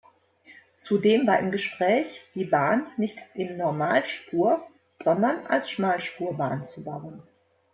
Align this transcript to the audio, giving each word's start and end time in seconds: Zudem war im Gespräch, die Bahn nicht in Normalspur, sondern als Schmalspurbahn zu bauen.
Zudem 0.77 1.27
war 1.27 1.37
im 1.37 1.51
Gespräch, 1.51 2.25
die 2.33 2.45
Bahn 2.45 2.87
nicht 2.97 3.19
in 3.35 3.55
Normalspur, 3.57 4.59
sondern 4.95 5.45
als 5.45 5.69
Schmalspurbahn 5.69 6.65
zu 6.65 6.83
bauen. 6.83 7.21